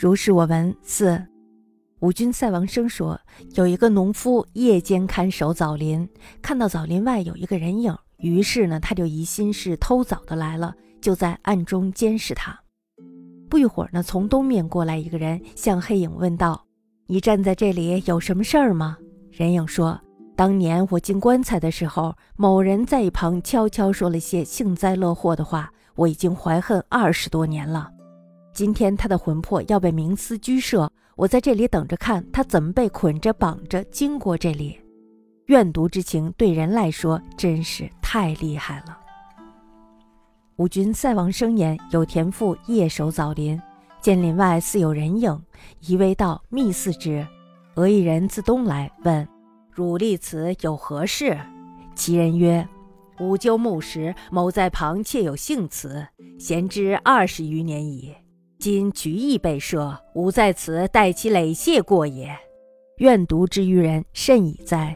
[0.00, 0.74] 如是我闻。
[0.82, 1.22] 四，
[1.98, 3.20] 吴君赛王生说，
[3.52, 6.08] 有一个农夫夜间看守枣林，
[6.40, 12.58] 看到枣林外有一个人影，于是呢，他就疑心是偷枣的来了，就在暗中监视他。
[13.50, 16.64] 不一会儿呢，从东面过来一个人，向黑影问道
[17.06, 18.96] ：“你站在这里有什么事儿吗？”
[19.30, 20.00] 人影说
[20.34, 27.90] ：“当年我进棺材的时候，某人在一旁悄悄说了些幸灾乐祸的话，我已经怀恨二十多年了。
[28.60, 34.78] 今天他的魂魄要被冥司居舍，我在这里等着看他怎么被捆着绑着经过这里。
[35.46, 38.98] 怨毒之情对人来说真是太厉害了。”
[40.56, 43.58] 吴军塞王生言：有田赋夜守枣林，
[43.98, 45.42] 见林外似有人影，
[45.86, 47.26] 疑为道密似之。
[47.76, 49.26] 俄一人自东来，问
[49.72, 51.40] ：“汝立此有何事？”
[51.96, 52.68] 其人曰
[53.20, 56.06] ：“吾鸠木时，某在旁窃有幸词，
[56.38, 58.14] 闲之二十余年矣。
[58.60, 62.30] 今局意被赦，吾在此待其累谢过也。
[62.98, 64.94] 愿读之于人甚矣哉！”